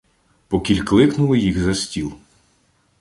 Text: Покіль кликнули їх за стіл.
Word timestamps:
Покіль 0.47 0.81
кликнули 0.83 1.39
їх 1.39 1.59
за 1.59 1.75
стіл. 1.75 2.13